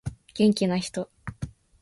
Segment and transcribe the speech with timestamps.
[0.33, 1.07] 元気な人